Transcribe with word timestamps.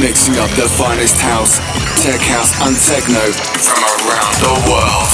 mixing 0.00 0.38
up 0.38 0.50
the 0.50 0.68
finest 0.68 1.20
house, 1.20 1.58
tech 2.02 2.20
house, 2.20 2.54
and 2.62 2.76
techno 2.76 3.18
from 3.58 3.82
around 4.06 4.34
the 4.38 4.54
world. 4.70 5.10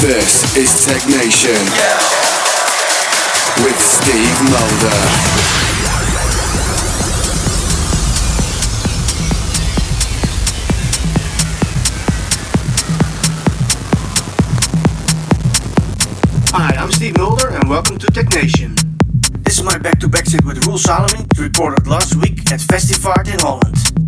This 0.00 0.56
is 0.56 0.70
Technation 0.86 1.60
with 3.62 3.78
Steve 3.78 4.50
Mulder. 4.50 5.57
Steve 16.98 17.16
Mulder 17.16 17.50
and 17.50 17.68
welcome 17.68 17.96
to 17.96 18.08
Technation. 18.08 18.74
This 19.44 19.56
is 19.56 19.62
my 19.62 19.78
back-to-back 19.78 20.26
sit 20.26 20.44
with 20.44 20.66
Roel 20.66 20.78
Salemink, 20.78 21.38
recorded 21.38 21.86
last 21.86 22.16
week 22.16 22.40
at 22.50 22.58
Festivaart 22.58 23.32
in 23.32 23.38
Holland. 23.38 24.07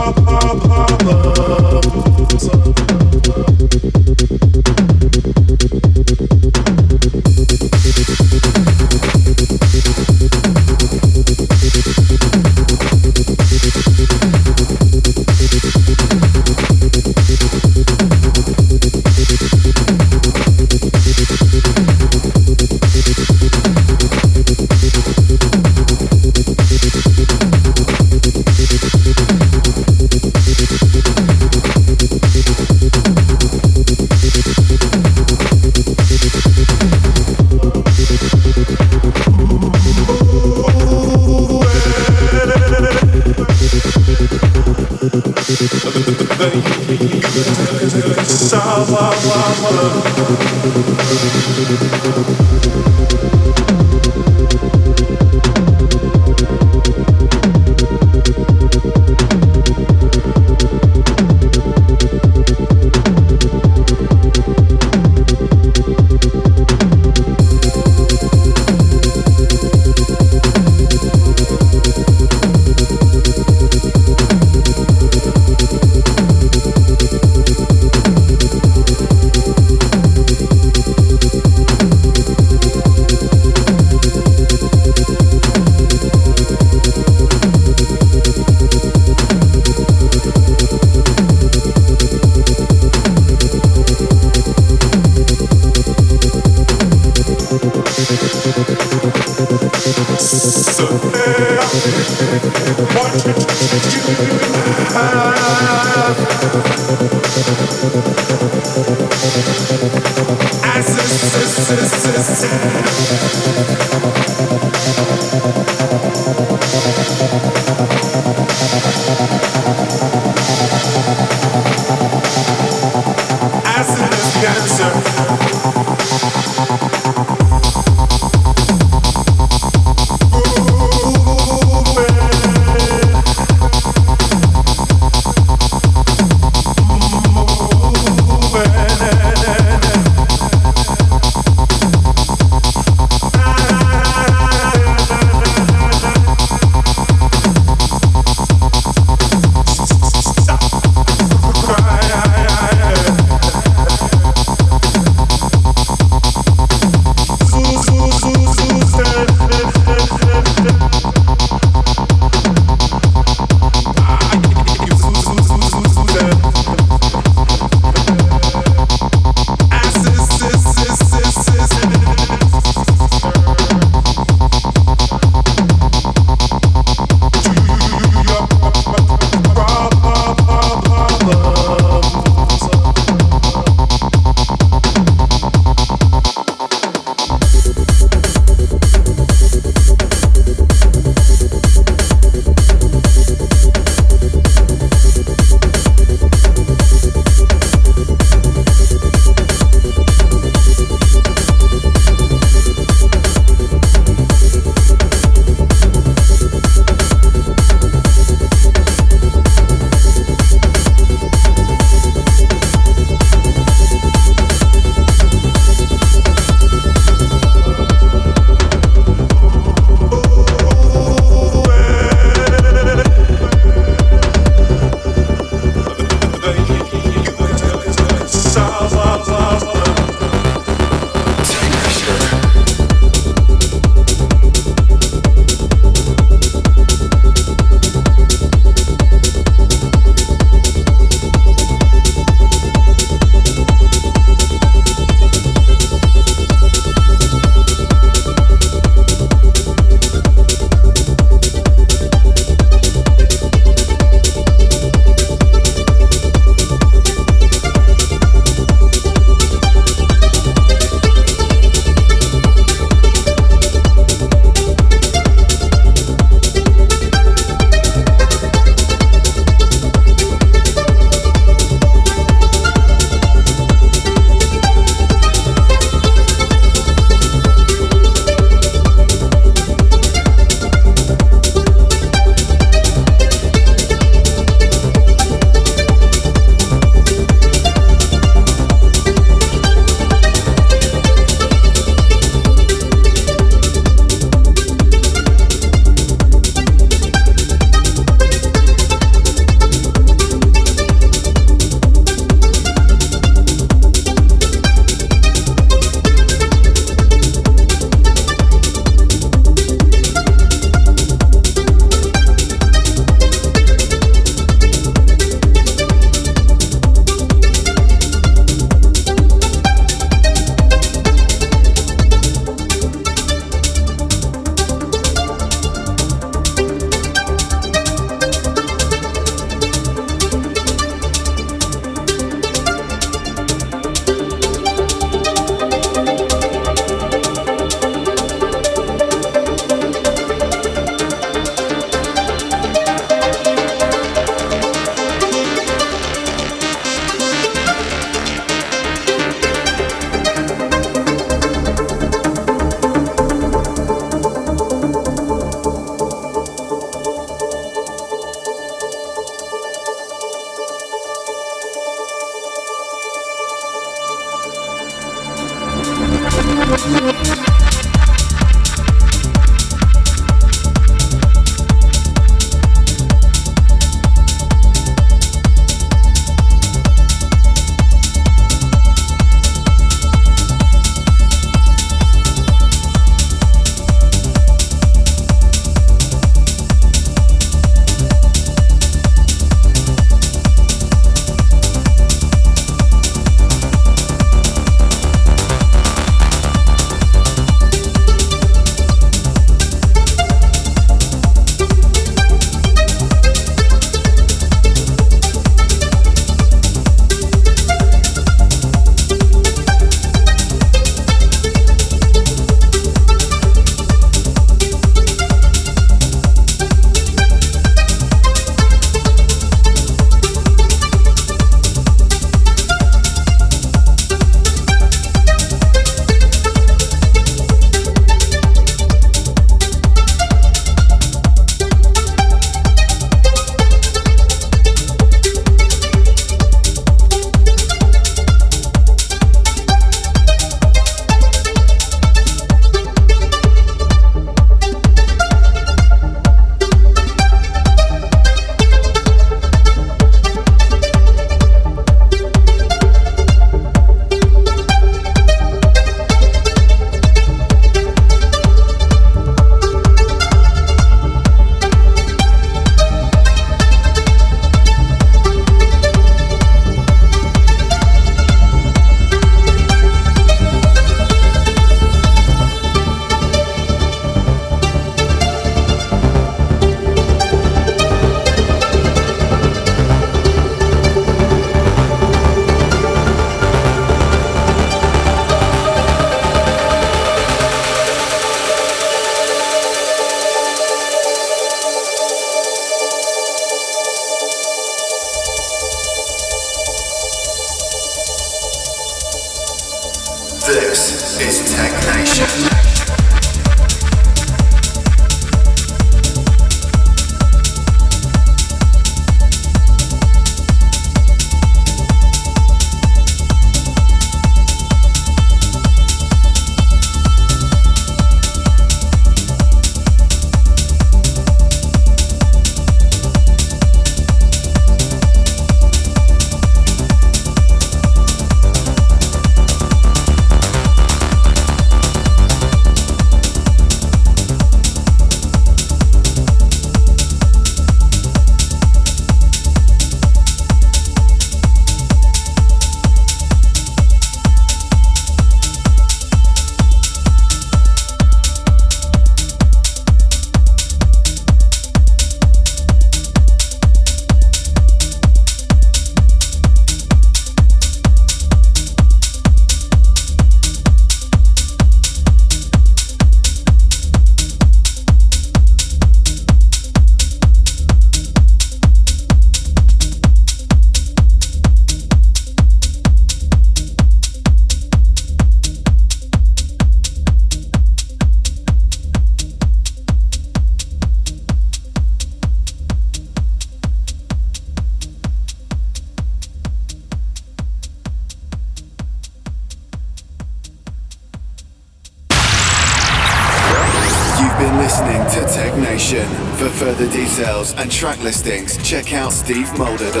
track 597.71 597.99
listings, 598.03 598.57
check 598.57 598.93
out 598.93 599.11
stevemulder.com. 599.11 600.00